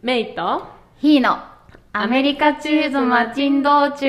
[0.00, 0.62] メイと？
[0.98, 1.38] ヒーの
[1.92, 4.06] アメリカチーズマチン道中。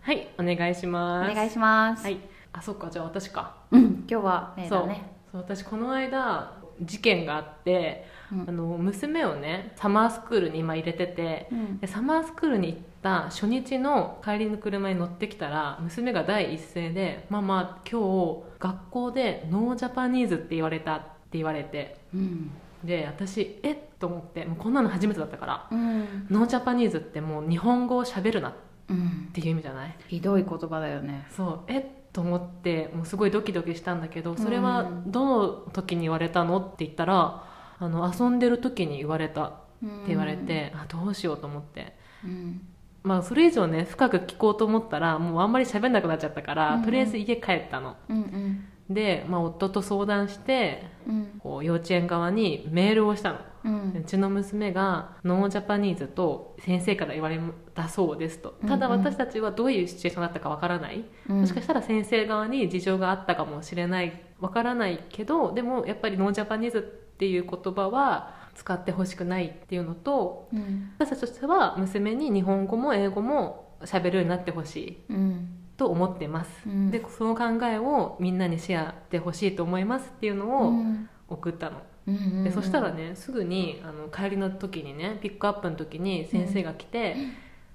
[0.00, 1.34] はいお願いしおます。
[1.34, 2.20] 願いします、はい。
[2.52, 3.56] あそっかじゃあ私か。
[3.72, 4.68] うん今日はね。
[4.68, 4.80] そう。
[4.82, 8.44] だねそう私この間事件があって、うん。
[8.48, 11.80] あの娘をねサマースクールに今入れてて、うん。
[11.80, 21.96] でサマースクールに行った初日の帰りの車に乗ってきたら娘が第一声で「ママ今日学校でノージャパニーズって言われた」って言われて。
[22.14, 22.52] うん。
[22.84, 23.76] で私えっ？
[24.00, 28.52] と思ってもうこんなの初めてだったからうん、ノージャパニーズってもう日本語を喋るなっ
[28.88, 29.96] うん、ていう意味じゃない？
[30.08, 31.24] ひどい言葉だよね。
[31.30, 31.60] そう。
[31.68, 31.78] え？
[31.78, 36.58] っと思ってもうすごいドキドキしたんだけどそれはどの時に言われたの？
[36.58, 37.44] って言ったら
[37.78, 41.94] あの遊んでる時に言われたって言われて、あどうしようと思って。
[42.24, 42.66] うん。
[43.04, 46.82] まあそれ以上ね深く聞こうと思ったらもうあんまり喋んなくなっちゃったから、うん。
[46.82, 47.96] とりあえず家帰ったの。
[48.08, 51.40] うんうんで、まあ、夫と相談してうん。
[51.40, 53.38] こう幼稚園側にメールをしたの。
[53.64, 53.92] うん。
[54.00, 57.40] うちの娘が No Japanese と先生から言われ
[57.74, 58.54] たそうですと。
[58.66, 61.40] ただ私たちはどういうシチュエーションだったかわからない、うん。
[61.40, 64.22] もしかしたら先生側に事情があったかもしれない。
[64.40, 66.80] わからないけどでもやっぱり No Japanese っ
[67.16, 70.92] ていう言葉は使ってほしくないっていうのとうん。
[70.98, 75.04] 私たちとしては娘に日本語も英語も喋るようになってほしい。
[75.10, 76.90] うんと思ってます、うん。
[76.90, 81.08] でその考えをみんなにシェアしてほしいと思いますっていうのうをん。
[81.28, 81.76] 送ったの、
[82.08, 87.14] うんでそしたらねすぐにあの帰りの時にねピックアップの時に先生が来て、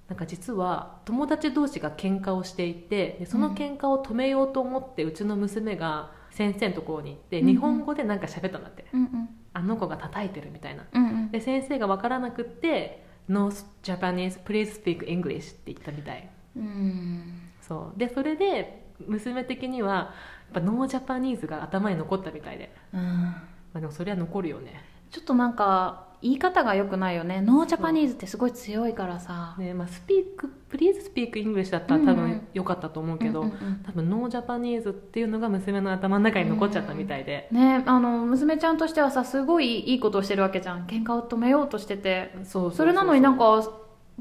[0.10, 9.30] なんか実は友達同士が喧嘩をしていてでその喧嘩を止めようと思ってうちの娘が先生のところに行ってうん日本語でなんか喋ったんだって、うんうん。
[9.54, 10.84] あの子が叩いてるみたいな。
[10.94, 11.32] うんうん。
[11.32, 13.50] で先生が分からなくって「No
[13.84, 16.30] Japanese please speak English」って言ったみたい。
[16.58, 18.00] うんそう。
[18.00, 20.12] でそれで娘的にはや
[20.52, 23.02] っぱ No Japanese が頭に残ったみたいで、うん。
[23.02, 23.44] ま
[23.76, 24.84] あ、でもそれは残るよね。
[25.12, 27.42] ちょっとなんか言い方が良くないよね。
[27.42, 29.56] No Japanese ってすごい強いからさ。
[29.58, 33.76] ねまあ、 speak「Please speak English」だったら多分良かったと思うけど、うんうんうん。
[33.86, 40.86] 多分 No Japanese っていうのが娘の頭の中に残っちゃったみたいで、ねあの娘ちゃんとしてはさすごいいいことをしてるわけじゃん。
[40.86, 42.32] 喧嘩を止めようとしてて。
[42.38, 42.72] そうそう。
[42.74, 43.62] それなのになんか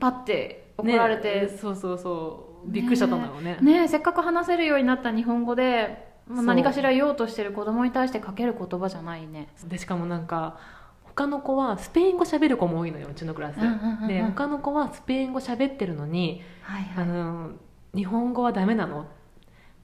[0.01, 3.59] パッて怒られて、ねそうそうそうびっくりしちゃったんだろうね。
[3.61, 3.89] ね。
[3.89, 9.49] せっかく話せるようになった日本語で、まあ何かしら言おうとしてる子供に対してかける言葉じゃないね。
[9.67, 10.59] でしかもなんか
[11.03, 14.09] 他の子はスペイン語喋る子も多いのようちのクラス、うんうんうんうん。
[14.09, 17.53] で他の子はスペイン語喋ってるのに、はいあの
[17.95, 19.07] 日本語はダメなの。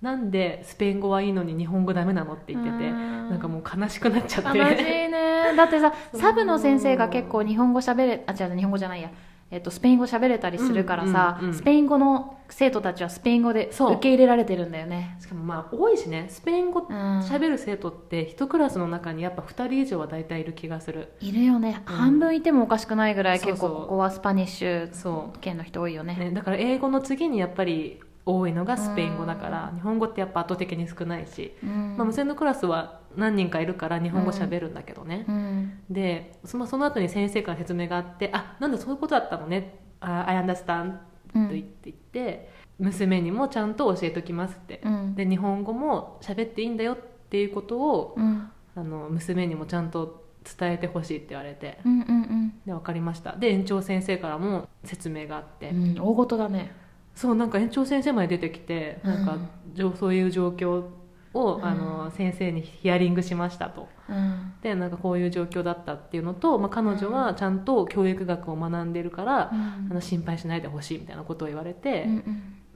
[0.03, 3.31] なんでスペイン語はいいのに日本語ダメなのって言っててうん。
[3.31, 5.55] なんかもう悲しくなっちゃっ悲しいてね。
[5.55, 9.11] だってさ サブの先生が結構日本語喋れあ違う日本語じゃないや。
[9.51, 11.55] えっと、スペイン語喋れたりするからさ、うんうんうん。
[11.57, 15.17] スペイン語の生徒たちはスペイン語で受け入れられてるんだよね。
[15.21, 16.27] しかもまあ多いしね。
[16.29, 17.21] スペイン語うん。
[17.21, 21.13] 喋る生徒って一クラスの中にやっぱ2人以上は大体いる気がする。
[21.21, 21.95] いるよね、うん。
[21.95, 26.17] 半分いてもおかしくないぐらい結構ここは Spanish そ圏の人多いよね。
[26.19, 31.97] う、ね、だから英語の次にやっぱり多いのがスペイン語だから日本語ってやっぱ圧倒的に少ないし、うん。
[31.97, 35.73] まあ、娘のクラスは何人かいるから日本語喋るんだけどね、うん。
[35.89, 39.79] でそのその後に先生から説明があって「あなんだそういうことだったのね。
[40.01, 45.15] あ I understand」うんと言って言って、娘にもちゃんと教えときますって、うん。
[45.15, 46.97] で日本語も喋っていいんだよっ
[47.31, 48.51] ていうことをうん。
[48.77, 50.25] あの娘にもちゃんと
[50.59, 51.79] 伝えてほしいって言われて。
[51.85, 53.37] うんうんで分かりました。
[53.37, 55.95] で園長先生からも説明があって、うん。
[55.95, 56.73] 大事だね。
[57.15, 59.39] そうなんか園長先生まで出てきてなんか、
[59.97, 60.85] そういう状況
[61.35, 61.65] を、うん。
[61.65, 63.83] あの先生にヒアリングしましたと。
[63.83, 63.89] うん
[64.63, 69.55] でなんかこういう状況だったっていうのと、まあ、彼女はちゃんと教育学を学んでるから、あ
[69.95, 72.07] の心配しないでほしいみたいなことを言われて、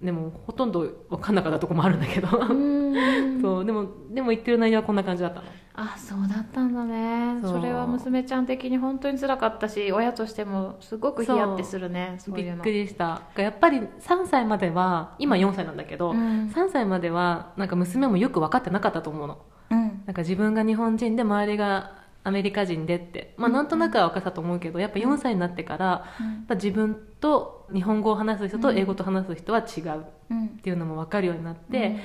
[0.02, 2.28] でもほとんど分かんなかったとこもあるんだけど、
[3.40, 5.46] そうでもでも言ってる内容はこんな感じだったの。
[5.76, 7.40] あそうだったんだね。
[7.42, 13.22] それは娘ちゃん的に本当につらかったし親としてもすごくヒヤってするねびっくりした。
[13.36, 16.48] やっぱり3歳までは今4歳なんだけど、うん。
[16.54, 19.34] 3歳まではなんか娘もよく分かってなかったと思うの。
[19.34, 19.53] うん
[20.06, 26.04] なんか自分が日本人で周りがアメリカ人でって、まあ、なんとなくは分かったと思うけどやっぱ4歳になってから、や
[26.44, 30.48] っぱ自分と日本語を話す人と英語と話す人は違うっうん。
[30.58, 31.96] ていうのも分かるようになって、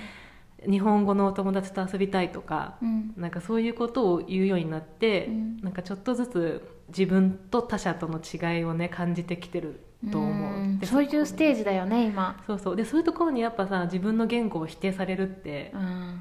[0.69, 3.13] 日本語のお友達と遊びたいとか、うん。
[3.16, 5.57] なんかそういうことを言うようになって、うん。
[5.62, 9.80] なんかちょっとずつ自分と他者との違いをね感じてきてる
[10.12, 12.44] と思う、そういうステージだよね今。
[12.45, 12.75] そうそう。
[12.75, 16.19] でそういうところにやっぱさ自分の言語を否定されるってうん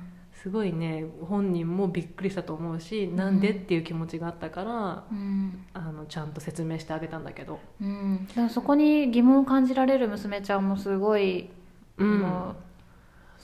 [0.49, 5.67] すごいね本人もびっくりしたと思うし、なんでっていう気持ちがあったからうん。
[5.75, 7.61] あのちゃんと説明してあげたんだけど。
[7.83, 11.51] うん、でもそこに疑問を感じられる娘ちゃんもすごい、
[11.99, 12.19] うん。
[12.21, 12.55] うだね。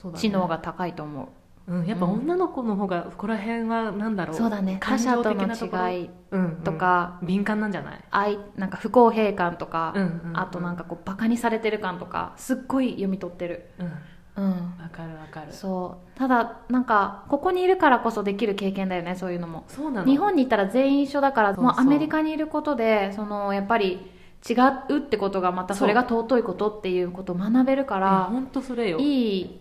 [0.05, 1.29] う知能が高いと思
[1.69, 1.75] う。
[1.75, 2.13] うん、やっぱうん。
[2.13, 4.79] 女の子の方がここら辺はなんだろうそうだね。
[4.81, 5.89] 他者との的なところ。
[5.91, 8.05] 違いうんとか、うん敏感なんじゃない？
[8.11, 10.39] 愛なんか不公平感とか、うんうんうん。
[10.39, 13.71] あとなんかこうバカにされてる感とかすっごい読み取ってる。
[13.79, 13.93] うん
[14.37, 14.51] うん。
[14.51, 15.53] わかるわかる。
[15.53, 16.19] そう。
[16.19, 19.65] ただなんかここにいるからこそできる経験だよねそういうのも。
[19.69, 20.07] そうなの。
[20.07, 21.65] 日本に行ったら全員一緒だからそうそう。
[21.65, 24.11] もうアメリカにいることでそのやっぱり
[24.49, 24.55] 違
[24.91, 28.99] うってことがまたそれが尊いことっていうことを学べるから本当それよ。
[28.99, 29.61] いい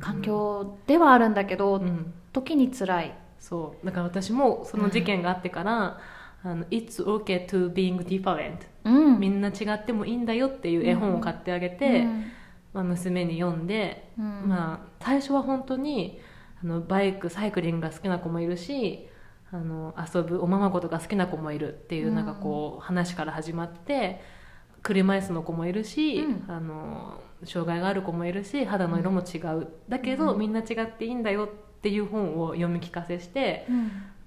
[0.00, 2.12] 環境ではあるんだけど、うん。
[2.32, 3.14] 時に辛い。
[3.38, 3.86] そう。
[3.86, 5.98] だから私もその事件があってから
[6.42, 9.20] 「あの It's okay to being different」うん。
[9.20, 12.24] みんな違ってもいいんだよっていう絵本を買ってあげて、うん
[12.72, 14.48] まあ、娘に読んで、うん。
[14.48, 16.20] まあ、最初は本当に
[16.62, 19.08] あのバイクサイクリングが好きな子もいるし
[19.50, 22.14] あの遊ぶおままごとが好きな子もいるっていう、うん。
[22.14, 24.20] なんかこう話から始まって
[24.82, 26.44] 車椅子の子もいるし、うん。
[26.48, 30.38] あの障害がある子もいるし肌の色も違う、だけど、うん。
[30.38, 33.66] みんな違っていいんだよっていう本を読み聞かせして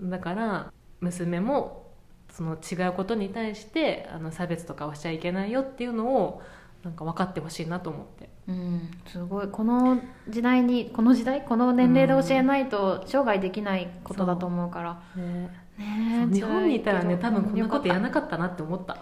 [0.02, 0.10] うん。
[0.10, 1.84] だから娘も
[2.30, 6.42] その違うことに対してあの差別とかをしちゃいけないよっていうのを
[6.84, 8.30] なんか分かってほしいなと思って。
[8.48, 9.48] うん、すごい。
[9.48, 15.50] この時代にこの時代この年齢で教えないと生涯できないことだと思うから、ね。
[15.78, 18.98] ねえ日本にいたらね多分こんなことやらなかったなって思った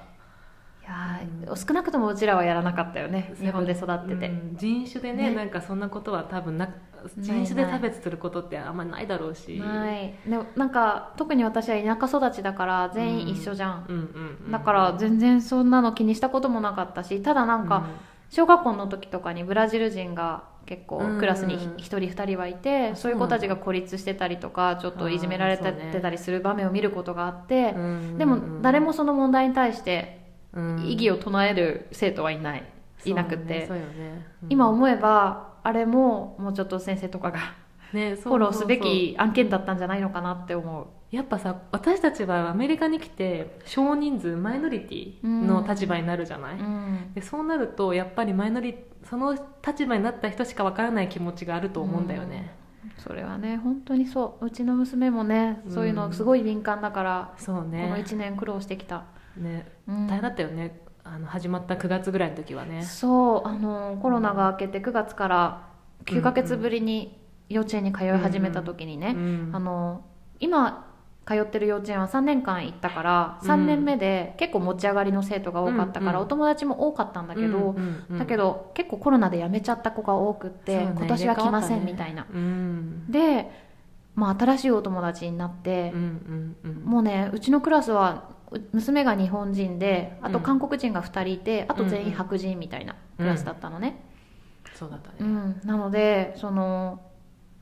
[0.91, 3.33] たい少なくともうちらはやらなかったよね。
[3.39, 4.55] 日本で育ってて、うん。
[4.57, 5.35] 人種でねね。
[5.35, 6.75] なんかそんなことは多分な
[7.17, 9.59] 人種で差別することってあんまりないだろうし。
[9.59, 10.13] はい。
[10.29, 13.95] でもなんか特に私は田舎育ちだから全員一緒じゃん、うん。
[13.95, 17.87] うんうんだから全然そんなの気にしたこともなかったしただなんか、
[18.29, 21.19] 小学校の時とかにブラジル人が結構うん。
[21.19, 30.20] クラスに1人2人はいて、あそういう子たちが孤立してたりとかちょっといじめられてたりする場面を見ることがあって、うんでも誰もその問題に対してうん
[30.85, 32.63] 異議を唱える生徒はいない、
[33.05, 34.25] いなくて、ねね。
[34.43, 34.51] うん。
[34.51, 37.39] 今思えばあれももうちょっと先生とかが
[37.93, 40.87] ね フォローすべき案件だったんじゃないのかなって思う。
[41.11, 47.11] やっぱさ私たちはアメリカに来て少人数マイノリティの立場になるじゃない、うん。
[47.13, 52.55] でそうなるとやっぱりマイノリその立場になった人しかわからない気持ちがあると思うんだよね、
[52.97, 54.45] それはね本当にそう。
[54.45, 57.93] うちの娘もねそういうのすごい敏感だから、このそうね。
[57.97, 59.03] 1年苦労してきた、
[59.37, 60.07] ねうん。
[60.07, 60.81] 大変だったよね。
[61.03, 62.83] あの始まった9月ぐらいの時はね。
[62.83, 65.67] そうあのコロナが明けて9月から
[66.05, 67.19] 9ヶ月ぶりに
[67.49, 70.05] 幼稚園に通い始めた時にね、うんあの
[70.39, 70.87] 今
[71.23, 73.49] 通ってる幼稚園は3年間行ったからうん。
[73.49, 76.21] 3年目で結構持ち上がりの生徒が多かったから、うんうん。
[76.23, 83.11] お友達も多かったんだけど、うんうんうんだけど結構コロナで辞めちゃった子が多くって、ね今年は来ませんみたいな、うん。
[83.11, 83.51] で、
[84.15, 86.83] まあ、新しいお友達になってうん、うんうん。
[86.83, 88.40] もうねうちのクラスはう
[88.73, 94.03] 娘が日本人であとうん韓国人が2人いて、あと全員白人みたいなクラスだったのね、
[94.75, 95.61] そうだったね、うん。
[95.63, 97.01] なのでその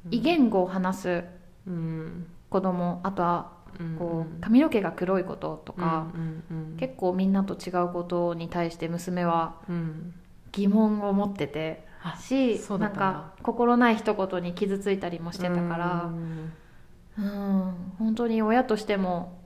[0.06, 0.16] うん。
[0.16, 1.24] 異言語を話す
[1.68, 2.28] うん。
[2.50, 3.96] 子供あとはうん。
[3.98, 10.14] こう髪の毛が黒いこととか、うんうん結構みんなと違うことに対して娘はうん。
[10.52, 16.54] 疑問を持っててあしなんか心ない一言に傷ついたりもしてたからうん。
[17.18, 17.94] うん。
[18.00, 19.39] 本当に親としてもうん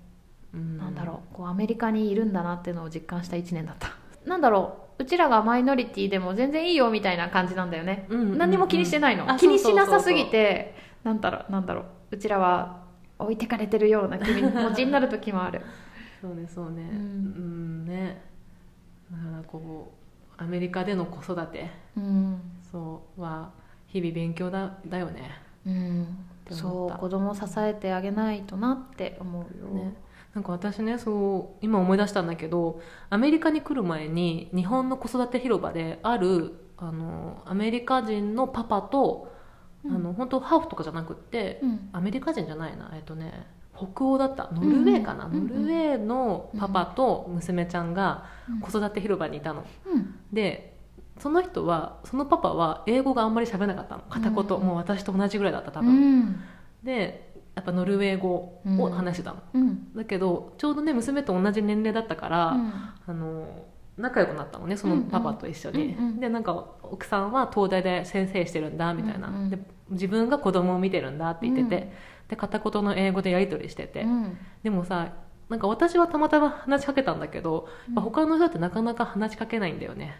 [0.53, 1.35] なんだろう。
[1.35, 3.95] こうアメリカにいるんだなっていうのを実感した1年だった。
[4.25, 5.03] なんだろう。
[5.03, 9.29] うちらがマイノリティでも全然いいよみたいな感じなんだよね、うんうんうん何にも気にしてないの。
[9.29, 11.51] あ気にしなさすぎてなんだろう。
[11.51, 12.83] なんだろううちらは
[13.17, 15.61] 置いてかれてるような気持ちになる時もある。
[16.21, 16.83] そうねそうね。
[16.83, 18.21] ううんんね。
[19.11, 19.91] だからこ
[20.38, 21.69] うアメリカでの子育て。
[21.98, 22.41] うん、
[22.72, 23.51] そうは
[23.88, 25.31] 日々勉強だだよね。
[25.65, 26.17] うん、
[26.50, 29.95] そう子供を支えてあげないとなって思うよ、ね
[30.33, 39.31] なんか私ねそう今思い出したんだけどアメリカに来る前に日本の子育て広場であるあのアメリカ人のパパと、
[39.85, 41.89] あの本当ハーフとかじゃなくって、うん。
[41.93, 48.59] アメリカ人じゃないなえっとね北欧だったノルウェーかな、うんうんノルウェーのパパと娘ちゃんがうん。
[48.59, 50.15] 子育て広場にいたの、うん。
[50.33, 50.73] で
[51.19, 54.03] その人はそのパパは英語があんまり喋れなかったの。
[54.09, 56.43] 片言、うんもう私と同じぐらいだった多う分、ん。
[56.81, 59.93] でやっぱノルウェー語を話してたの、うん。
[59.95, 62.74] だけどちょうどね娘と同じ年齢だったから、うん。
[63.07, 63.65] あの
[63.98, 66.19] 仲良くなったのねそのパパと一緒に、うんうん。
[66.19, 69.50] でなんか奥さんは東大で先生してるんだみたいな、うんうん。
[69.50, 69.60] で
[69.91, 71.91] 自分が子供を見てるんだって言ってて、うん。
[72.29, 74.38] で片言の英語でやり取りしてて、うん。
[74.63, 75.13] でもさ
[75.50, 80.19] なんか私はたまたま話しかけたんだけど、やっぱ他の人ってなかなか話しかけないんだよね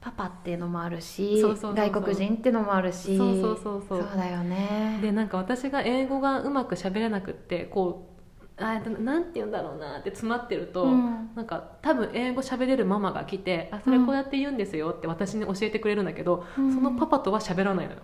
[0.00, 1.74] パパっていうのもあるしそうそうそうそう。
[1.74, 3.16] 外国人っていうのもあるし。
[3.16, 4.08] そうそうそうそう。
[4.16, 4.98] だよね。
[5.02, 8.10] でなんか私が英語がうまく喋れなくってこ
[8.58, 11.30] うあなんて言うんだろうなって詰まってると、うん。
[11.34, 16.72] なんか多分英語喋れるママが来て「あそれこうやって言うんですよ」って私に教えてくれるんだけど、うん。
[16.74, 17.98] そのパパとは喋らないのよ。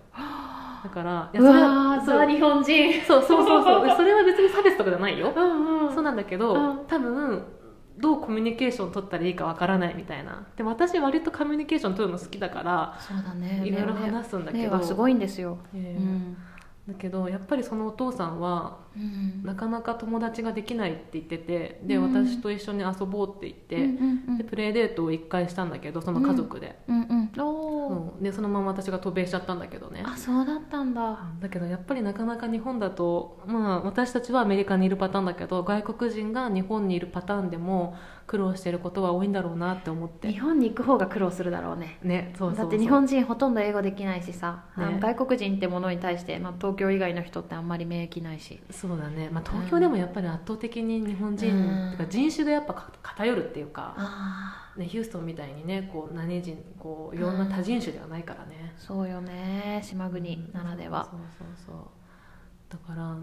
[0.84, 1.68] だからいうやそれわ
[1.98, 2.28] はそう。
[2.28, 3.00] 日本人。
[3.06, 3.86] そうそうそうそう。
[3.86, 5.32] でそれは別に差別とかじゃないよ。
[5.34, 5.94] うんうん。
[5.94, 6.86] そうなんだけど、うん。
[6.86, 7.44] 多分
[7.98, 10.46] どうコミュニケーション取ったらいいかわからないみたいな。
[10.56, 13.62] でも私割とコミュニケーション取るの好きだからそうだね。
[13.64, 15.98] いろいろ話すんだけど、ねはすごいんですよ、ええ。
[15.98, 16.36] うん
[16.88, 19.42] だけどやっぱりそのお父さんはうん。
[19.42, 22.12] なかなか友達ができないって言っててで、うん。
[22.12, 27.02] 私と一緒に遊ぼうって言って、うんうんでプレイデートを1回したんだけどその家族で、うん。
[27.02, 27.30] うん。
[27.34, 28.22] うん。
[28.22, 30.02] でそのまま私が渡米しちゃったんだけどね。
[30.04, 31.18] あそうだったんだ。
[31.40, 40.30] だけどやっぱりなかなか日本だと、まあ、私たちはアメリカにいるパターンだけど外国人が日本にいるパターンでも苦労してることは多いんだろうなって思って。
[40.30, 41.98] 日本に行く方が苦労するだろうね。
[42.02, 44.98] ねそうだって日本人ほとんど英語できないしさ、ね。
[45.00, 48.60] 外国人ってものに対して、まあ、東京以外の人ってあんまり免疫ないし。
[48.70, 51.90] そうだね、まあ、東京でもやっぱり圧倒的に日本人、うん。
[51.92, 53.96] てか人種がやっぱか偏るっていうか、
[54.76, 59.80] ね、ヒューストンみたいにねこう何人こういろんな多人種ではないからね、そうよね。
[59.84, 61.08] 島国ならでは。
[61.10, 61.76] そうそうそう。
[62.68, 63.16] だから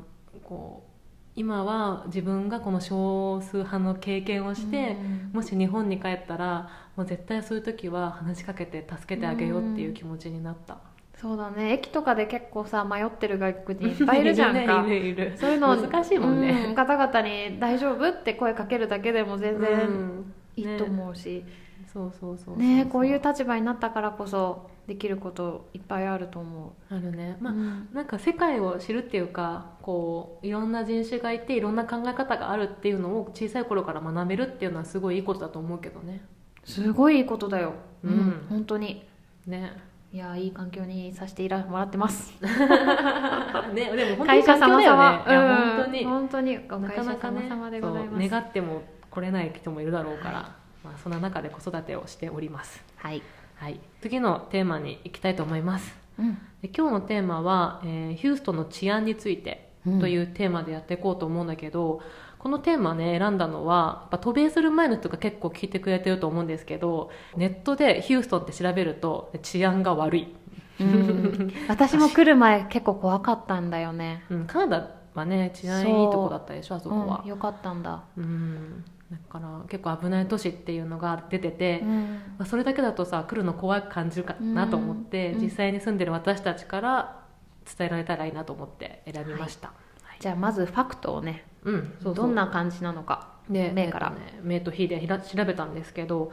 [0.44, 0.99] こう
[1.36, 5.32] 今は自分がこの少数派の経験をして、うん。
[5.34, 10.80] もし日本に帰ったらもう絶対そういう時は話しかけて助けてあげようっていう気持ちになった、
[11.16, 11.74] そうだね。
[11.74, 14.62] 駅とかで結構さ迷ってる外国人いっぱいいるじゃんか。
[14.62, 15.24] いるねいる。
[15.26, 16.76] いるそういうの難しいもんね、うん。
[16.76, 21.46] 方々に「大丈夫?」って声かけるだけでも全う然んいいと思うし、
[21.94, 22.58] そうそうそうそう。
[22.58, 27.38] ねこういう立場になったからこそできることいっぱいあると思あるね。
[27.40, 27.90] う、まあ、うん。
[27.94, 36.22] なんか世界を知るっていうかこういろんな人種がいていろんな考え方があるっていうのを小さい頃から学べるっていうのはすごいいいことだと思うけどね。
[36.66, 38.46] すごいいいことだよ、うん。
[38.50, 39.08] 本当に。
[39.46, 39.74] ね。
[40.12, 42.34] いやいい環境にさせていらもらってます。
[42.42, 44.82] ねでも本当会社様
[45.20, 46.04] 本当に。
[46.04, 46.60] 本当に。
[46.72, 48.30] おな会社様様でございます。
[48.30, 48.82] 願っても
[49.12, 53.22] 来れない人もいるだろうから、まあ、そんな中で子育てをしております、はい、
[53.60, 55.94] はい、次のテーマに行きたいと思います。
[56.18, 56.36] うん。
[56.62, 62.02] で今日のテーマは、えーヒューストンの治安についてというテーマでやっていこうと思うんだけど、
[62.38, 70.36] このテーマね選んだのはやっぱ渡米する前の人が結構聞いてくれてると思うんですけどネットでヒューストンって調べると治安が悪い、
[70.80, 71.54] うん。
[71.68, 74.24] 私も来る前結構怖かったんだよね。
[74.30, 77.22] うん、カナダはね治安いいとこだったでしょあそこは。
[77.24, 82.22] うん、よかったんだ、うんだから結構危ない都市っていうのが出てて、うん。
[82.38, 85.42] まあ、それだけだとさ来るの怖く感じるかなと思って、うん。
[85.42, 87.26] 実際に住んでる私たちから
[87.66, 89.70] 伝えられたらいいなと思って選びました、
[90.04, 90.18] はい。
[90.20, 94.14] じゃあまずファクトをねうんそうどんな感じなのかで名から。
[94.16, 96.32] えっとね、名と比でひら調べたんですけど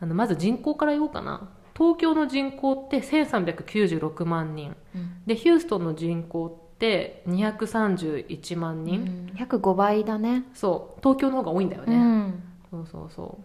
[0.00, 1.50] あのまず人口から言おうかな。
[1.76, 4.74] 東京の人口って1396万人。
[4.94, 5.22] うん。
[5.26, 10.44] でヒューストンの人口って231万人、約5倍だね。
[10.54, 11.00] そう。
[11.00, 12.42] 東京の方が多いんだよね、うん。
[12.70, 13.38] そうそうそ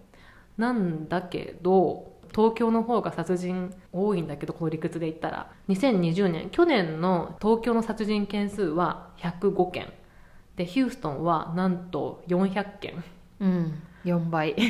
[0.58, 0.62] う。
[0.62, 5.52] なんだけど東京の方が殺人多いんだけどこの理屈で言ったら。
[5.70, 6.50] 2020年。
[6.50, 9.94] 去年の東京の殺人件数は105件。
[10.56, 13.04] でヒューストンはなんと400件。
[13.40, 13.82] うん。
[14.06, 14.56] 4倍。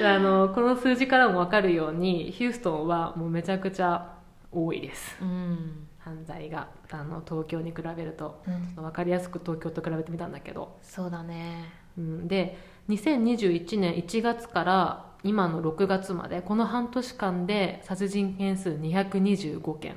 [0.00, 4.14] あのこの数字からも分かるようにヒューストンはもうめちゃくちゃ
[4.52, 5.18] 多いです。
[5.20, 11.70] うん、犯罪があの東京に比べるとうん、分かりやすく東京と比べてみたんだけど、そうだね。
[11.98, 12.56] うん、で
[12.88, 19.96] 2021年1月から今の6月までこの半年間で殺人件数225件、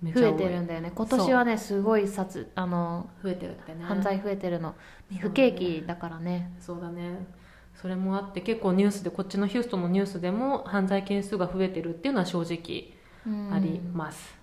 [0.00, 0.38] めっちゃ多い。
[0.38, 0.92] 増えてるんだよね。
[0.94, 3.82] 今年はねすごい殺あの増えてるってね。
[3.82, 4.76] 犯罪増えてるの。
[5.18, 6.52] 不景気だからね。
[6.60, 7.26] そうだね。
[7.74, 12.95] それもあって結構ニュースでこっちのヒューストンのニュースでも犯罪件数が増えてるっていうのは正直うん
[13.52, 14.36] あります、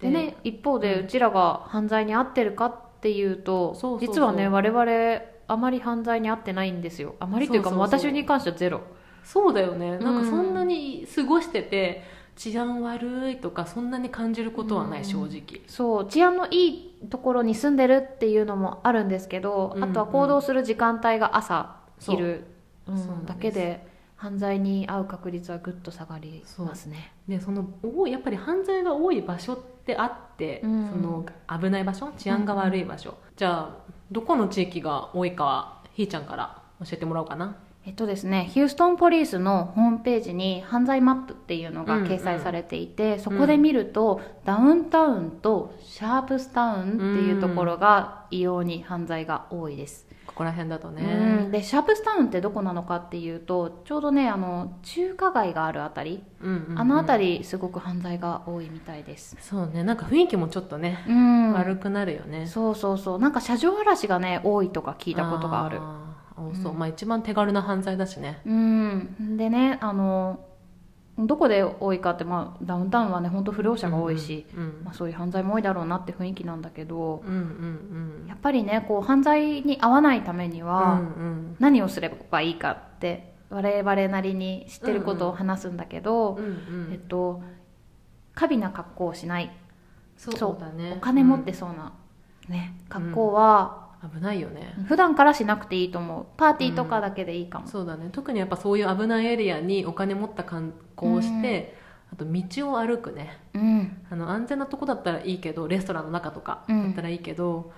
[0.00, 4.14] でね一方でうちらが犯罪に遭ってるかっていうとそうそうそう。
[4.14, 7.16] 実はね我々あまり犯罪に遭ってないんですよ。
[7.20, 8.80] あまりというか私に関してはゼロ。
[9.22, 9.98] そうだよね。
[9.98, 10.16] なん。
[10.16, 12.02] うんかそんなに過ごしてて
[12.34, 15.04] 治安悪いとかそんなに感じることはない、うん。
[15.04, 15.60] 正直。
[15.66, 19.84] そう治安のいいところに住んでるっていうのもあるんですけど、うん。
[19.84, 22.44] あとは行動する時間帯が朝昼、
[23.26, 23.86] だけで
[24.24, 27.12] 犯罪に遭う確率はぐっと下がりますね。
[27.28, 30.88] でその多いやっぱり犯罪が多い場所ってあって、うん。
[30.88, 31.26] その
[31.60, 32.10] 危ない場所？
[32.16, 33.76] 治安が悪い場所、じゃあ
[34.10, 37.58] どこの地域が多いかはひーちゃんから教えてもらおうかな。
[37.86, 51.02] えっとですね、ヒューストンポリスのホームページに犯罪マップっていうのが掲載されていて、そこで見ると、ダウンタウンとシャープスタウンっていうところが異様に犯罪が多いです、ここら辺だとね、
[51.44, 51.50] うん。
[51.52, 56.78] でシャープスタウンってどこなのかっていうとちょうどねあの中華街があるあたり、うんうんうん。
[56.80, 59.36] あのあたりすごく犯罪が多いみたいです。
[59.38, 59.84] そうね。
[59.84, 61.52] なんか雰囲気もちょっとね、うん。
[61.52, 62.46] 悪くなるよね。
[62.46, 63.18] そうそうそう。
[63.20, 65.78] なんか車上荒らしがね多いとか聞いたことがある。
[65.80, 68.40] あーそう、うんまあ一番手軽な犯罪だしね。
[68.44, 69.36] うん。
[69.36, 70.40] でねあの
[71.16, 78.26] どこで多いかって、まあ、ダウンタウンはね本当不良者が多いし、うんうんまあ、そういう犯罪も多いだろうなって雰囲気なんだけどうんうんうん。
[78.28, 81.56] やっぱりねこう犯罪に遭わないためにうんはうん。
[81.60, 86.88] 何をすればいいかって我々なりに知ってることを話すんだけど、うんうん。
[86.92, 87.42] えっと
[88.34, 89.56] 過敏な格好をしない。
[90.16, 90.94] そうだね。
[90.96, 91.92] お金持ってそうな、
[92.48, 94.74] ね、格好はうん危ないよね。
[94.86, 96.26] 普段からしなくていいと思う。
[96.36, 98.08] パーティーとかだけでいいかも、そうだね。
[98.12, 101.76] 特にやっぱそういう危ないエリアにお金持った観光をして、
[102.12, 103.38] あと道を歩くね。
[103.54, 104.04] うん。
[104.10, 106.84] あの安全なとこだったらいいけどレストランの中とかうん。
[106.84, 107.72] だったらいいけど、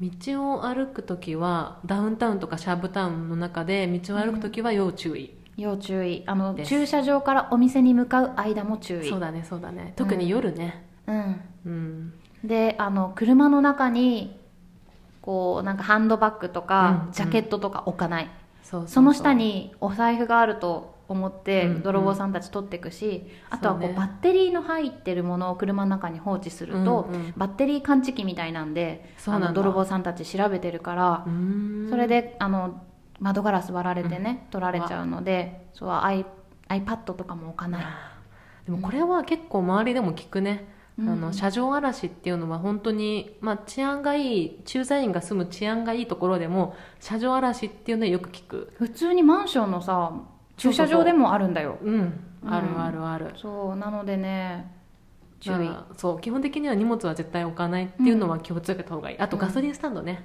[0.00, 6.22] 道を歩く時はダウンタウンとかシャープタウンの中で道を歩く時は要注意、要注意。
[6.26, 9.08] あの駐車場からお店に向かう間も注意。
[9.08, 9.92] そうだねそうだね。
[9.96, 10.84] 特に夜ね。
[11.06, 11.40] うん。
[11.66, 14.37] うん、であの車の中に
[15.28, 18.30] こうなんかハンドバッグとか、うんジャケットとか置かない、
[18.62, 27.34] その下にお財布があると思ってうん泥棒さんたち取っていくし、あとはこそうねうバッテリーの入ってるものを車の中に放置すると、うんうん。
[27.36, 31.26] バッテリー感知器みたいなんであの泥棒さんたち調べてるから
[31.90, 32.80] それであの
[33.20, 37.84] 窓ガラス割られてね、取られちゃうのでそう iPad とかも置かない、
[38.64, 48.72] でもこれは結構周りでも聞くね、うんあの車上荒らしっていうのは本当に、まあ、治安がいい駐在員が住む治安がいいところでも車上荒らしっていうのはよく聞く。
[48.76, 50.12] 普通にマンションのさ
[50.56, 51.78] 駐車場でもあるんだよ。
[51.82, 51.94] うん。
[51.94, 52.52] うん。
[52.52, 54.72] あるあるある、そうなのでね
[55.40, 55.70] 注意。
[55.96, 60.24] そう基本的には荷物は絶対置かないっていうのは気をつけた方がいい、あとガソリンスタンドね、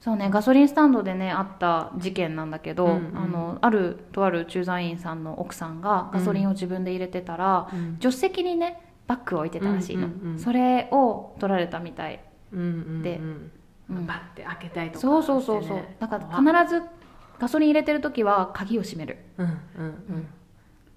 [0.00, 3.18] そうねガソリンスタンドでねあった事件なんだけど、うんうん。
[3.18, 7.98] あのあるとある駐在員さんの奥さんがガソリンを自分で入れてたら、うん。
[8.00, 10.38] 助手席にねバッグを置いてたらしいの、うんうんうん。
[10.38, 12.20] それを取られたみたい、
[12.52, 13.20] うんうんうんで
[13.90, 14.06] うん。
[14.06, 15.00] バッて開けたりとか。
[15.00, 16.82] そうそうそうそう、だから必ず
[17.38, 19.18] ガソリン入れてる時は鍵を閉める。
[19.38, 20.26] うんうんうん。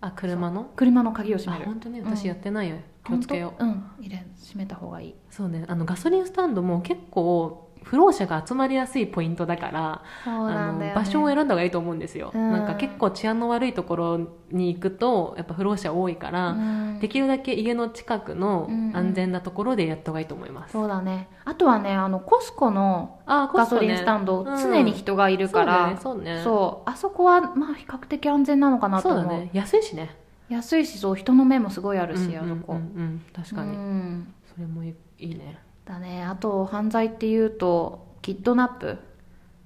[0.01, 0.71] あ車の？
[0.75, 1.71] 車の鍵を閉あめる。
[1.71, 3.63] 本当に私やってないよ、気をつけよう。
[3.63, 3.83] うん。
[3.99, 5.15] 入れ閉めた方がいい。
[5.29, 5.65] そうね。
[5.67, 12.51] あのガソリンスタンドも結構不老者が集まりやすいポイントだからそうあの場所を選んだ方がいいと思うんですよ、うん。
[12.51, 14.17] なんか結構治安の悪いところ
[14.51, 16.99] に行くとやっぱ不老者多いから、うん。
[16.99, 21.29] できるだけ家の近くのうん安全なところでやった方がいいと思います、そうだね。
[21.45, 26.43] あとはねあのコスコのあガソリンスタンド、常に人がいるから、そうだねそうね。
[26.43, 26.89] そう。
[26.89, 29.21] あそこはまあ比較的安全なのかなと思う。
[29.21, 29.49] そうだね。
[29.53, 30.15] 安いしね。
[30.49, 33.01] 安いしそう人の目もすごいあるし、あそこ、うんうんうん。
[33.01, 34.33] うん確かに、うん。
[34.53, 35.57] それもいいね
[35.89, 36.23] だね。
[36.23, 38.97] あと犯罪っていうとキッドナップ。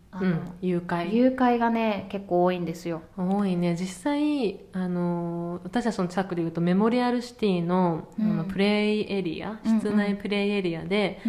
[0.09, 1.13] あの、うん誘拐。
[1.13, 3.01] 誘拐がね結構多いんですよ。
[3.17, 3.75] 多いね。
[3.75, 8.31] 実際あの私たちの近くでいうとメモリアルシティの,、うん。
[8.31, 9.79] あのプレイエリアうんうん。
[9.81, 11.19] 室内プレイエリアで、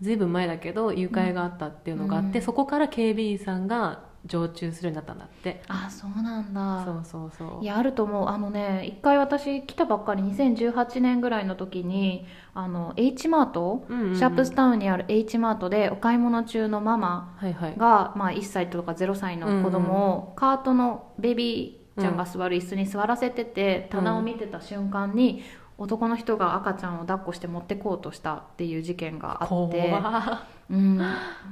[0.00, 2.44] ずいぶん前だけど誘拐があったっていうのがあって、うん。
[2.44, 5.62] そこから警備員さんが常駐するようになったんだって。
[5.68, 6.84] あそうなんだ。
[6.84, 7.64] そうそうそう。
[7.64, 8.28] いやあると思う。
[8.28, 14.16] あのね一回私来たばっかり2018年ぐらいの時にあの H マート、うんうんうん。
[14.16, 17.76] シャープスタウンにある H マートでお買い物中のママはいはい。
[17.76, 25.42] が、まあ、1歳とか0歳の子供をカートのベビーちゃんが座る椅子に座らせてて、棚を見てた瞬間に
[25.78, 30.46] 男の人が赤ちゃんを抱っこして持ってこうとしたっていう事件があって、怖。
[30.68, 30.98] うん、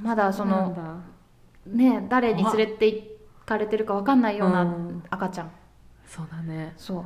[0.03, 0.75] まだその
[1.65, 3.03] ね誰に連れて行
[3.45, 5.03] かれてるか分かんないよううなん。
[5.09, 5.51] 赤ちゃん、
[6.07, 6.73] そうだね。
[6.77, 7.01] そう、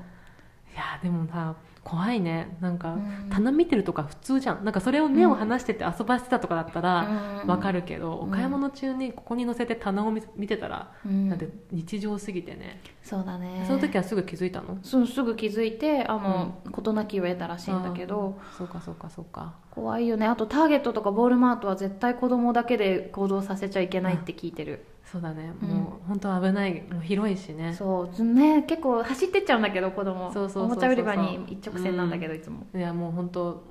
[0.73, 2.55] いやでもさ怖いね。
[2.61, 3.29] なんか、うん。
[3.31, 4.63] 棚見てるとか普通じゃん。
[4.63, 8.29] なんかそれを目を離してて遊ばせてたとかだったらわかる、るけど、うん。
[8.29, 11.29] お買い物中にここに乗せて棚を見見てたら、うん。
[11.29, 13.63] だって日常すぎてね、そうだね。
[13.67, 14.77] その時はすぐ気づいたの？
[14.83, 18.39] そうすぐ気づいてあの、事なきを得たらしいんだけど。
[18.57, 19.53] そうかそうかそうか。
[19.71, 20.25] 怖いよね。
[20.27, 25.53] あとターゲットとかボールマートは絶対子供だけで行動させちゃいけないって聞いてる、そうだね。
[25.61, 25.69] うん。
[25.69, 27.73] もう本当危ないもう広いしね。
[27.73, 30.31] そうずね結構走ってっちゃうんだけど子供。
[30.31, 33.63] そうそうそうそうおもちゃ売り場に一直線なんだけど、いつも、いやもう本当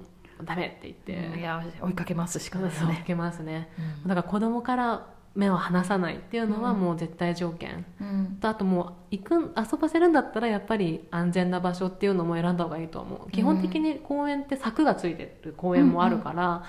[0.44, 3.70] ダメって言って、いや追いかけますしかないですね、そう受けますね
[4.05, 4.07] う。
[4.07, 4.09] ん。
[4.09, 6.81] だから子供から目を離さないっていうのはうん。
[6.81, 8.38] もう絶対条件、うん。
[8.40, 13.31] とあともう行く遊ばせるんだったらやっぱり安全な場所っていうのも選んだ方がいいと思う。
[13.31, 16.64] 基本的に公園って柵がついてる公園もあるから、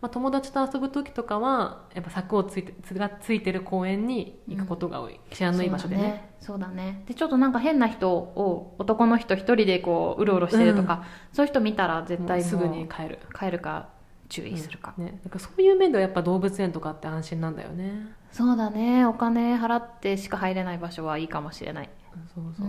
[0.00, 6.32] まあ、友達と遊ぶ時とかはやっぱ柵をついてつがついてる公園に行くことが多い、治安のいい場所でね。
[6.40, 6.74] そうだね。
[6.74, 7.04] ね。
[7.06, 13.18] でちょっとなんか変な人を男の人一人でこううろうろしてるとか、そういう人見たら絶対すぐに帰る。
[13.38, 13.88] 帰るか
[14.30, 18.14] 注意するか、ね、だからそういう面ではやっぱ動物園とかって安心なんだよね。
[18.32, 19.04] そうだね。
[19.04, 21.90] お金払ってしか入れない場所はいいかもしれない。
[22.34, 22.66] そうそうそう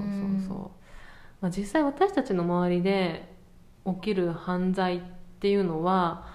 [0.48, 0.60] そう、う。
[0.64, 0.72] ん
[1.40, 3.36] まあ、実際私たちの周りで
[3.86, 5.02] 起きる犯罪っ
[5.40, 6.26] ていうのは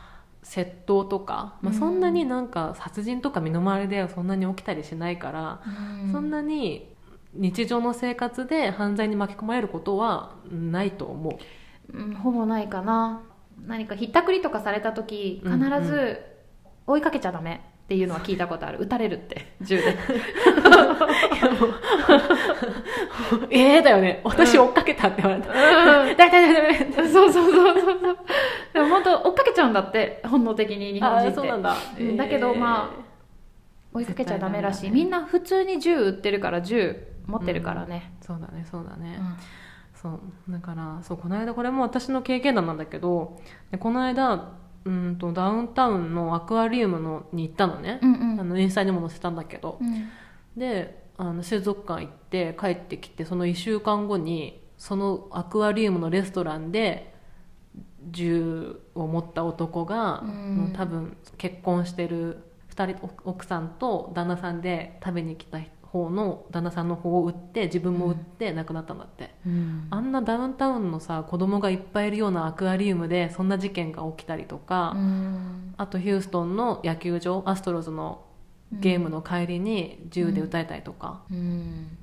[0.47, 1.79] 窃盗とか、まあ、うん。
[1.79, 5.61] そんなになんか殺人とか身の回りではそんなに起きたりしないから、
[6.13, 6.95] そんなに
[7.35, 11.31] 日常の生活で犯罪に巻き込まれることはないと思
[11.93, 11.99] う。
[11.99, 13.23] うん、ほぼないかな。
[13.67, 15.85] 何かひったくりとかされた時必うんうん。
[15.85, 16.21] ず
[16.87, 18.79] 追いかけちゃダメっていうのは聞いたことある。
[18.81, 19.55] 撃たれるって。
[19.61, 19.85] 銃で。
[23.51, 24.23] ええだよね。
[24.25, 25.57] 私追っかけたって言われた、うん。
[25.57, 28.19] だいだいだいだいそうそうそうそうそう。
[28.75, 31.39] でも本当追っかけちゃうんだって本能的に日本あ人って。
[31.39, 33.07] ーそうなんだ、うんだけどまあ
[33.93, 39.37] 追いかけちゃダメらしい、みんな普通に銃撃ってるから銃持ってるからね、そうだねそうだね、うん。
[39.95, 40.53] そう。
[40.53, 43.39] だからそうこの間これも私の経験談なんだけど
[43.71, 44.51] でこの間
[44.87, 48.41] うんとダウンタウンのアクアリウムのに行ったのね、うんうん。
[48.41, 50.09] あのインスタにも載せたんだけど、うん。
[50.57, 57.15] であの水族館行って帰ってきてその1週間後にそのアクアリウムのレストランで
[58.11, 60.73] 銃を持った男が、うん。
[60.77, 62.45] 多分結婚してる
[62.75, 65.59] 2人お奥さんと旦那さんで食べに来た
[65.97, 69.87] 方の旦那さんの方を撃って自分も撃って亡くなったんだって、うん。
[69.91, 75.75] あんなダウンタウンのさ子供がいっぱいいるようなアクアリウムでそんな事件が起きたりとか、うん。
[75.77, 78.25] あとヒューストンの野球場アストロズの
[78.73, 81.97] ゲームの帰りに銃で撃たれたりとか、うん。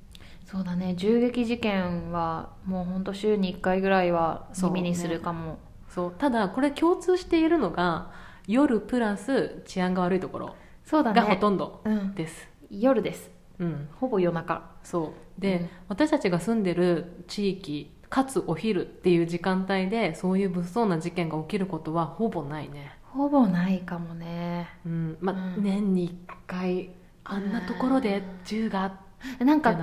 [0.45, 0.93] そうだね。
[0.95, 5.57] 銃撃事件はもう本当週に1回ぐらいは耳にするかも。
[5.93, 8.11] そうただこれ共通しているのが
[8.47, 13.29] 夜プラス治安が悪いところそうだがほねとんどうん、です、夜です
[13.59, 13.89] うん。
[13.99, 14.71] ほぼ夜中。
[14.83, 15.41] そう。
[15.41, 15.69] で、うん。
[15.89, 22.91] 私たちが住んでる地域かつお昼っていう時間帯でそういう物騒な事件が起きることはほぼないね。
[23.03, 24.69] ほぼないかもね。
[24.85, 25.17] うん。
[25.19, 25.63] まあ、うん。
[25.63, 26.89] 年に1回
[27.23, 28.91] あんなところで銃があっ
[29.39, 29.73] なんか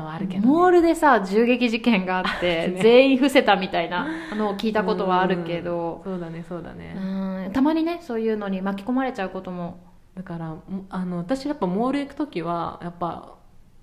[0.43, 2.83] モールでさ銃撃事件があって、 ね。
[2.83, 6.03] 全員伏せたみたいなのを聞いたことはあるけど。
[6.05, 7.53] そうだねそうだね、うん。
[7.53, 9.81] たまにねそういうのに巻き込まれちゃうことも。
[10.15, 13.35] だからもあの私やっぱモール行く時はやっぱ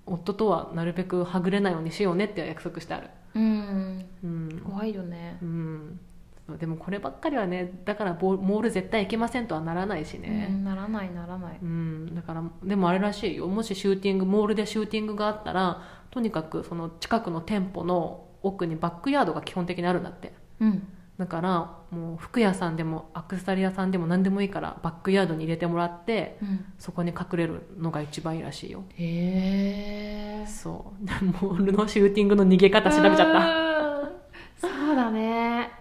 [0.08, 3.10] 夫とはなるべくはぐれないようにしようねって約束してある。
[3.36, 4.06] うん。
[4.24, 5.38] うん、怖いよね。
[5.42, 6.00] うん、
[6.58, 11.60] でもこればっかりはねだからボモール絶対行けませんとはならないしうね、んならないならない。
[11.62, 12.16] うん。
[12.16, 13.48] だからでもあれらしいよ。
[13.48, 20.34] もしシューティングモールでシューティングがあったらとにかくその近くの店舗の奥にバックヤードが基本的にあるんだって。
[20.60, 26.66] うんだからもう服屋さんでもアクセサリー屋さんでも何でもいいからバックヤードに入れてもらってうん。
[26.78, 28.84] そこに隠れるのが一番いいらしいよ。
[28.96, 30.46] へえ。
[30.48, 31.06] そう。
[31.44, 33.34] モールのシューティングの逃げ方調べちゃった。
[33.34, 34.08] た
[34.68, 35.72] そうだね。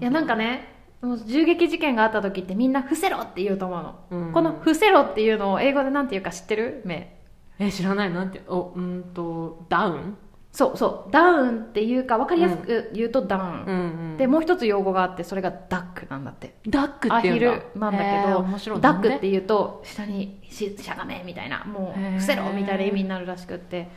[0.00, 0.68] いやなんかね
[1.00, 3.94] もう銃撃事件があった時ってみんな伏せろって言うと思うの、
[4.26, 4.32] うん。
[4.32, 6.82] この伏せろっていうのを英語でなんて言うか知ってる？
[6.84, 7.18] め
[7.58, 8.42] え知らないなんて。
[8.48, 10.16] おうんとダウン？
[10.52, 13.76] そうそうダウンっていうか分かりやすく言うとダウン、うん
[14.12, 14.16] うん。
[14.18, 16.54] でもう一つ用語があってそれがダックなんだって。
[16.68, 17.64] ダックアヒっていうんだ。
[17.74, 23.88] ルなんだへけどー面白いダックって言うと下にししゃがめみたいなもう伏せろみたいな意味になるらしくって。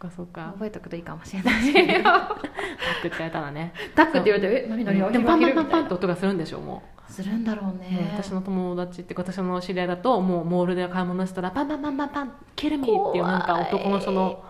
[0.00, 0.50] そっかそっか。
[0.54, 3.72] 覚えておくといいかもしれないしダックって言われたらね。
[3.94, 5.12] ダックって言われてえ何何？
[5.12, 14.44] でもパンパンパンパンって音がするんでしょもなするんだろうう、ね私の友達って私の知り合いだともうモールで買い物したらパンパンパンパンパンキルミーっていうなんか男の人の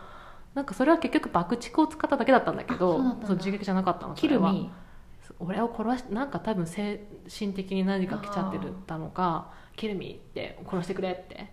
[0.54, 4.28] なんかそれは結局爆竹を使っただけだったんだけどあそ銃撃じゃなかったのキ
[5.38, 7.06] 俺を殺しなんか多分精
[7.38, 11.52] 神的に何か来ちゃってるたのか「キルミー」って殺してくれって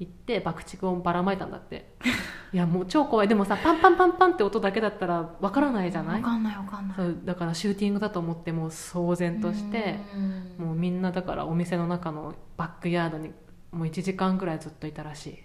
[0.00, 1.94] 言って爆竹をばらまいたんだって。
[2.52, 3.28] いやもう超怖い。
[3.28, 6.22] でもさパンパンパンパンって音だけだったらわからないじゃない？
[6.22, 6.96] わかんないわかんない。
[6.96, 10.00] そうだからシューティングだと思ってもう騒然として
[10.58, 10.66] うん。
[10.66, 13.28] もうみんなだからお店の中のバックヤードに
[13.70, 15.38] もう1時間ぐらいずっといたらしい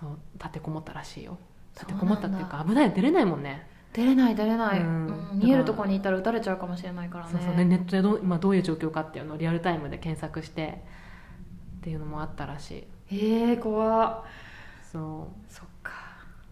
[0.00, 1.38] そう立てこもったらしいよ。
[1.74, 3.66] 立てこもったっていうか危ない出れないもんね。
[3.92, 5.06] 出れない出れない、うん。
[5.06, 5.40] うん。
[5.40, 7.30] 逃げるとこにいたら撃たれちゃうかもしれないからね。
[7.32, 7.56] そうそう。
[7.56, 10.82] ねネットでどう今どういう状況かっていうのをリアルタイムで検索して
[11.78, 13.16] っていうのもあったらしい。
[13.16, 14.24] へえ怖っ。
[14.92, 15.52] そう。
[15.52, 15.92] そっか。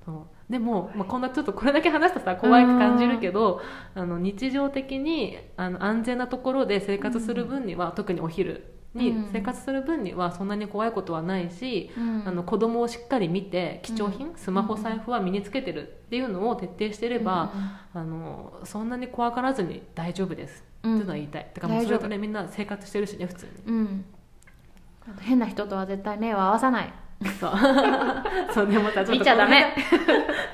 [0.04, 0.26] そう。
[0.50, 3.62] でも、まあ、こんなちょっとこれだけ話すとさ怖く感じるけど
[3.94, 9.28] あの日常的にあの安全なところで生活する分には、特にお昼にうん。
[9.33, 12.22] 生活する分にはそんなに怖いことはないし、うん。
[12.26, 17.52] あの子供をしっかり見て貴重品、スマホ財布は身につけてるっていうのを徹底してれば、
[17.92, 21.50] あのそんなに怖がらずに大丈夫です、うんっていうのは言いたい。
[21.54, 24.04] だからもうそれとねみんな生活してるしね普通に。
[25.20, 26.92] 変な人とは絶対目を合わさない。
[27.40, 27.52] そう。
[28.52, 29.74] そうでもさちょっと見ちゃダメ。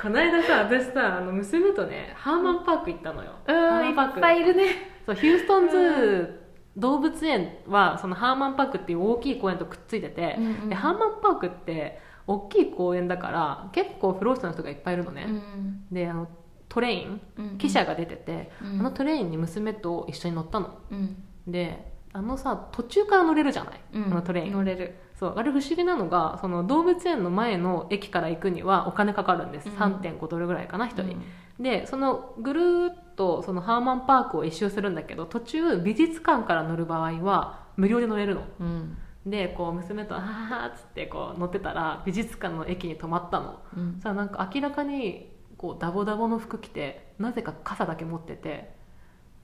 [0.00, 3.30] この間 さ私さあの娘とねハーマンパーク行ったのよ。
[3.46, 4.90] うんいっぱいいるね。
[5.06, 6.39] そうヒューストンズー
[6.76, 10.68] 動物園はそのハーマンパークっていう大きい公園とくっついてて、うんうん。
[10.68, 16.28] でハーマンパークって大きい公園だから結構フローストの人がいっぱいいるのね、うんであの
[16.68, 17.46] トレインうん。
[17.58, 18.80] 汽車が出てて、うん。
[18.80, 20.78] あのトレインに娘と一緒に乗ったの。
[20.90, 21.16] うん。
[21.46, 24.04] であのさ途中から乗れるじゃない、うん。
[24.04, 24.52] あのトレイン。
[24.52, 29.74] 乗れるそうあれ不思議なのがその動物園の前の駅から行くにはお金かかるんです、うん。
[29.76, 31.22] 3.5ドルぐらいかな1人、
[31.60, 38.44] でそのぐるーっとそのハーマンパークを一周するんだけど途中美術館から乗る場合は無料で乗れるの。
[38.60, 38.96] うん。
[39.26, 43.60] でこう娘と「あはは」っつってこう乗ってたら美術館の駅に止まったの。
[43.76, 44.00] うん。
[44.00, 48.74] さあなんか明らかにこうダボダボの服着てなぜか傘だけ持ってて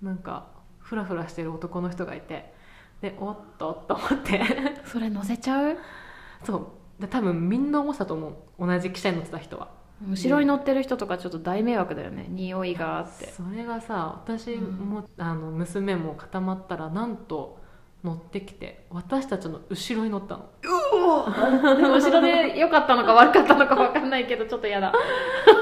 [0.01, 0.47] なんか
[0.79, 2.56] フラフラしてる男の人がいて
[3.01, 4.41] でおっとと思って。
[4.85, 5.77] それ乗せちゃう？
[6.45, 6.57] そ
[6.99, 7.03] う。
[7.03, 8.67] で多分みんな思ってたと思う。
[8.67, 9.69] 同じ汽車に乗ってた人は。
[10.09, 12.27] 後ろに乗ってる人とかちょっと大迷惑だよね。
[12.29, 13.27] 匂いがあって。
[13.29, 17.61] それがさ私も、あの娘も固まったらなんと
[18.07, 20.49] 乗ってきて私たちの後ろに乗ったの。
[20.63, 24.93] 後ろで良かったのか悪かったのか分かんないけどちょっと嫌だ。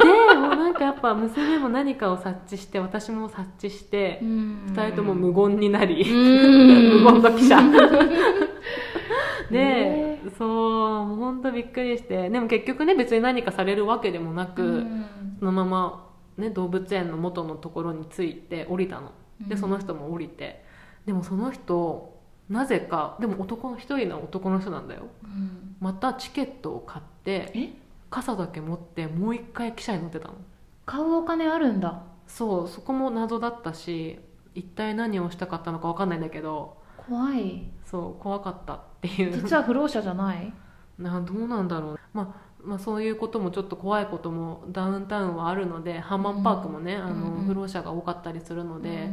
[0.02, 7.56] でもうなんかやっぱ娘も何かを察知して私も察知して二2人とも無言になり、無無言の記者。
[9.50, 10.48] で、ねそう
[11.06, 12.28] もう本当びっくりして。
[12.28, 14.84] でも結局ね別に何かされるわけでもなく、
[15.38, 19.12] そのまま、ね、動物園の元のところに着いて降りたの。
[19.48, 20.62] でその人も降りて。
[21.06, 22.13] でもその人
[22.48, 25.02] なぜかでも男の一人の男の人なんだよ。
[25.24, 25.76] うん。
[25.80, 27.70] またチケットを買ってえ？
[28.10, 30.34] 傘だけ持ってもう一回汽車に乗ってたの。
[30.86, 32.02] 買うお金あるんだ。
[32.26, 34.18] そうそこも謎だったし
[34.54, 37.70] 一体何をしたかったのか分かんないんだけど怖い。
[37.84, 39.32] そう怖かったっていう。
[39.32, 40.52] 実は不老者じゃない？
[40.98, 49.10] などうなんだろう、まあ、まあそういうこともちょっと怖いこともダウンタウンはあるのでハーマンパークもね、あのうんうん不老者が多かったりするので、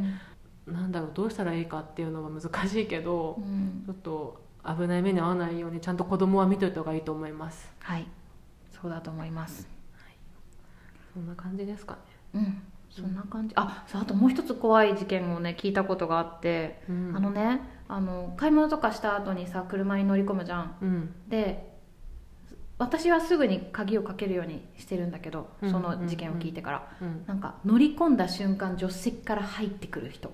[0.66, 3.82] なんだろうどうしたらいいかっていうのは難しいけど、うん。
[3.84, 7.68] ちょっと危ない目に遭わないようにちゃんと子供は見といた方がいいと思います。
[7.80, 8.06] はい。
[8.70, 9.68] そうだと思います。
[11.12, 11.98] そんな感じですかね、
[12.34, 12.62] うん。
[12.90, 13.54] そんな感じ。
[13.56, 17.12] あそうあともう一つ怖い事件もね聞いたことがあって、うん。
[17.16, 20.76] あのねあの買い物とかした後にさ車に乗り込むじゃん。
[20.80, 21.14] うん。
[21.28, 21.70] で
[22.78, 25.70] 私はすぐに鍵をかけるようにしてるんだけどうん。
[25.70, 27.24] その事件を聞いてから、うん。
[27.26, 30.32] なんか乗り込んだ瞬間助手席から入ってくる人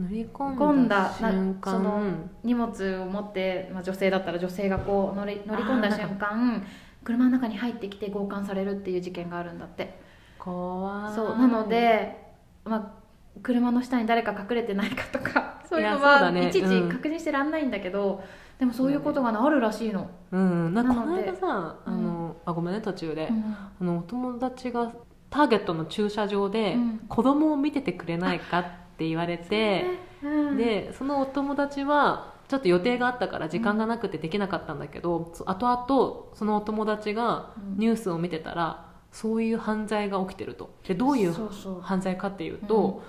[0.00, 2.02] 乗り込込んだその
[2.42, 6.64] 荷物を持って、まあ、女性だったら女性がこう乗り乗り込んだ瞬間
[7.04, 9.98] 車の中に入ってきて強姦されるっていう事件があるんだって。
[10.38, 11.14] 怖い。
[11.14, 11.38] そう。
[11.38, 12.16] なので、
[12.64, 16.88] まあ、車の下に誰か隠れてないかとかそういうのはねいちいちうん。
[16.88, 18.22] 確認してらんないんだけど、
[18.58, 20.74] でもそういうことがねあるらしいの、うん。
[20.74, 23.56] なんかこの間さあの、あごめんね途中で、うん。
[23.80, 24.92] あのお友達が
[25.30, 26.98] ターゲットの駐車場でうん。
[27.08, 28.64] 子供を見ててくれないかっ
[29.00, 29.84] て言われて、
[30.22, 30.56] うん。
[30.56, 37.78] でそのお友達はちょっと予定があったから時間がなくてできなかったんだけど、そ後々そのお友達がうん。
[37.78, 40.74] ニュースを見てたらそういう犯罪が起きてると。
[40.86, 41.32] でどういう
[41.80, 43.02] 犯罪かっていうと、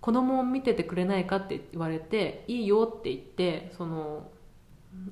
[0.00, 4.28] 子供を見ててくれないかって言われていいよって言ってその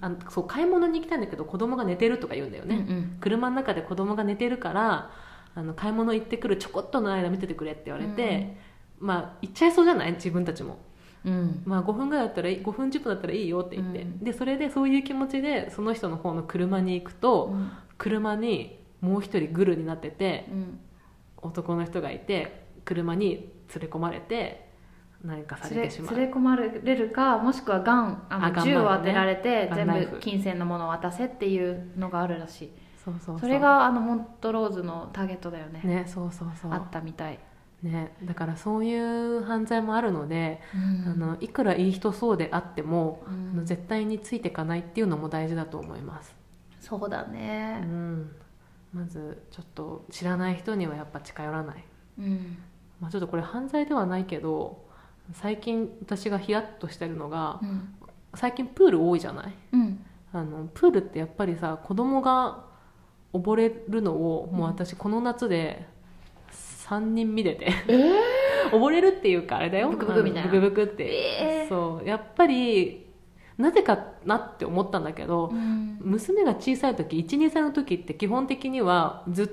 [0.00, 5.11] あそう買い物に行きたいんだけど子供が寝てるとか言うんだよね、うん車の中で子供が寝てるから
[5.54, 8.56] あの買い物行ってくるちょこっとの間見ててくれって言われて、
[9.03, 10.12] まあ行っちゃいそうじゃない？
[10.12, 10.79] 自分たちも、
[11.25, 11.33] うん。
[11.33, 14.19] うんまあ、5分ぐらいだったらいい5分10分だったらいいよって言って、うん。
[14.21, 17.71] でそれでそういう気持ちでその人の方の車に行くと、うん。
[17.99, 20.81] 車にもう一人グルになっててうん。
[21.43, 23.49] 男の人がいて車に連
[23.81, 24.71] れ込まれて
[25.25, 26.17] 何かされ連れてしまう。
[26.17, 32.73] 連れ込まれるかもしくはガンあの銃を当てられて全ガンナイフ部金銭のものを渡せっていうのがあるらしい。
[33.05, 33.41] そうそうそう。
[33.41, 35.81] それがあのモントローズのターゲットだよね。
[35.85, 36.73] ねそうそうそう。
[36.73, 37.38] あったみたい、
[37.83, 41.12] ねだからそういう犯罪もあるので、うん。
[41.12, 43.51] あのいくらいい人そうであっても、うん。
[43.51, 46.35] あの絶対についていかないっていうのも大事だと思います、
[46.81, 48.31] そうだうねん、
[48.92, 51.85] まずちょっと知らない人にはやっぱ近寄らない、
[52.18, 52.59] うん。
[53.01, 54.85] まあ、ちょっとこれ犯罪ではないけど
[55.33, 57.95] 最近私がヒヤッとしてるのがうん。
[58.35, 59.55] 最近プール多いじゃない？
[59.73, 60.05] うん。
[60.33, 62.64] あのプールってやっぱりさ子供が
[63.35, 65.87] 溺れるのをもう私この夏で
[66.88, 67.73] 3人見てて、
[68.73, 69.90] 溺れるっていうかあれだよ。
[69.90, 70.51] ブクブクみたいな。
[70.51, 71.68] ブクブクって、えー。
[71.68, 72.07] そう。
[72.07, 73.07] やっぱり
[73.59, 75.99] なぜかなって思ったんだけど、うん。
[76.01, 79.49] 娘が小さい時12歳の時って基本的にはずっ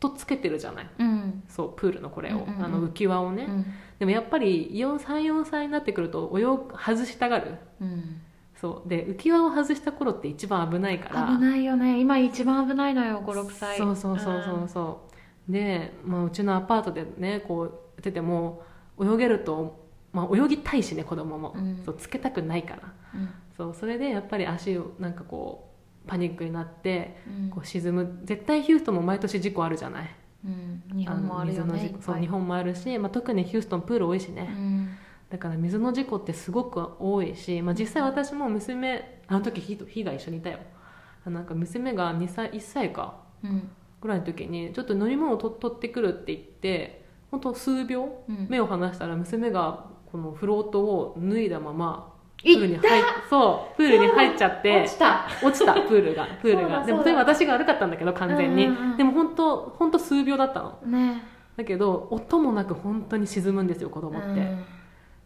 [0.00, 0.90] とつけてるじゃない。
[0.98, 1.42] うん。
[1.48, 2.64] そうプールのこれを、うんうんうん。
[2.64, 3.66] あの浮き輪をね、うん。
[3.98, 7.54] でもやっぱり34歳になってくると泳ぐ外したがる。
[7.80, 8.20] うん。
[8.60, 8.88] そう。
[8.88, 11.26] で浮き輪を外した頃って一番危ないから。
[11.36, 12.00] 危ないよね。
[12.00, 13.78] 今一番危ないのよ56歳。
[13.78, 15.11] そうそうそうそうそう
[15.48, 18.62] で、まあ、うちのアパートでねこうやってても
[19.00, 21.82] 泳げると、まあ、泳ぎたいしね子供も、うん。
[21.84, 22.92] そうつけたくないから。
[23.14, 23.30] うん。
[23.56, 25.68] そうそれでやっぱり足をなんかこ
[26.06, 27.50] うパニックになってうん。
[27.50, 28.20] こう沈む。
[28.24, 30.10] 絶対ヒューストンも毎年事故あるじゃない。
[30.44, 30.82] うん。
[30.96, 34.88] 日本もあるよねそう日本もあるし、まあ、特にヒューストンプール多いしね、うん。
[35.30, 40.58] だから水の事故ってすごく多いし、まあ、実際私も娘あの時火と火が一緒にいたよ。
[41.24, 43.16] あなんか娘が2歳1歳か。
[43.44, 43.70] うん
[44.02, 48.46] ぐらいの時にちょっと飲み物をと取ってくるって言って本当数秒うん。
[48.50, 52.12] 目を離したら娘がこのフロートを脱いだまま
[52.42, 56.84] プいールに入っそうプールに入っちゃって落ちた落ちたプールがプールが。
[56.84, 58.96] でもそれは私が悪かったんだけど完全に、うんうんうん。
[58.96, 60.78] でも本当本当数秒だったの。
[60.84, 61.22] ね。
[61.56, 64.64] だけど音もなく本当に沈むんですよ子供って、うん。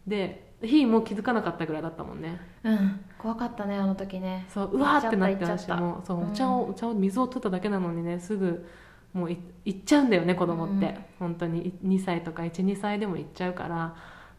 [0.05, 2.39] でひーも気づかなかったぐらいだったもんね。
[2.63, 2.99] うん。
[3.17, 4.45] 怖かったねあの時ね。
[4.49, 6.01] そううわーってなって私も。
[6.05, 6.31] そううん。
[6.31, 8.67] お茶をお茶を水を取っただけなのにねすぐ
[9.13, 10.95] もうい行っちゃうんだよね子供って、うん。
[11.19, 13.95] 本当に2歳とか12歳でも行っちゃうから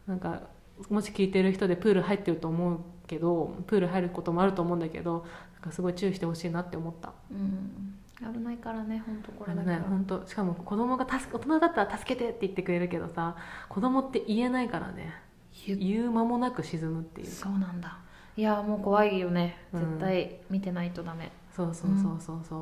[0.07, 0.41] なんか
[0.89, 7.13] もし聞いてる人でプール入ってると思うけどプール入ることもあると思うんだけどなんかすごい注意してほしいなって思った。
[7.31, 7.95] うん。
[8.33, 10.27] 危ないからね本当これだけはね本当。
[10.27, 13.37] しかも子供が助け大人だったら助けてって言ってくれるけどさ
[13.69, 15.13] 子供って言えないからね。
[15.13, 15.28] ゆ
[15.75, 16.11] 言う。
[16.11, 17.27] 間もなく沈むっていう。
[17.27, 17.97] そうなんだ。
[18.37, 19.57] いやもう怖いよね。
[19.73, 19.79] うん。
[19.79, 21.31] 絶対見てないとダメ。
[21.55, 22.59] そうそうそうそうそう、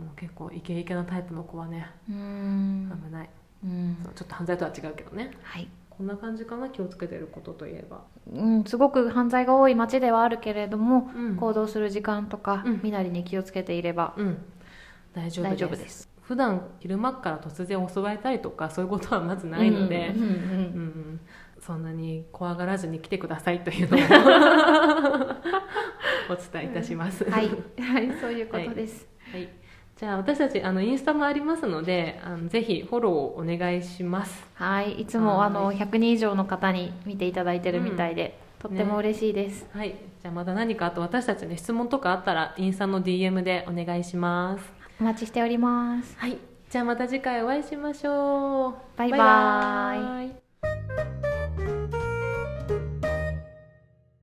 [0.00, 2.92] もう結構イケイケなタイプの子はねうん。
[3.06, 3.30] 危ない、
[3.64, 3.96] うん。
[4.14, 5.32] ちょっと犯罪とは違うけどね。
[5.42, 5.68] はい。
[5.88, 8.02] こんな感じかな気をつけてることといえば。
[8.32, 11.36] うん、すごく犯罪が多い街ではあるけれども、うん。
[11.36, 12.80] 行動する時間とか、うん。
[12.82, 14.14] 身なりに気をつけていれば。
[14.16, 14.38] うん。
[15.12, 15.54] 大丈夫です。
[15.54, 16.08] 大丈夫です。
[16.22, 20.14] 普段昼間から突然襲われたりとかそういうことはまずないので、
[21.60, 24.00] そんなに怖がらずに来てくださいというのを
[26.30, 27.24] お伝えいたします。
[27.24, 27.48] はい、
[27.80, 29.06] はい、そういうことです。
[29.30, 29.48] はい、
[29.96, 34.48] じゃあ私たちあのインスタもありますのであのぜひフォローをお願いします。
[34.54, 39.68] はい、いつもはいあの100人以上の方に見ていただいてるみたいで、とっても嬉しいです。
[39.72, 44.72] はい、じゃあまた何かあと私たちに質問とかあったらインスタの DM でお願いします。
[45.00, 46.16] お待ちしております。
[46.18, 48.74] はい、じゃあまた次回お会いしましょう。
[48.96, 51.19] バイバイイ